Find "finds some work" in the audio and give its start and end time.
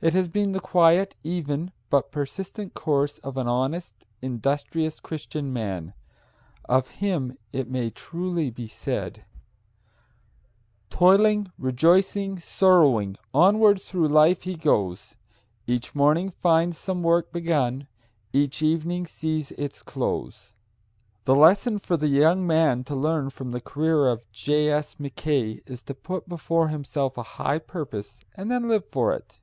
16.28-17.32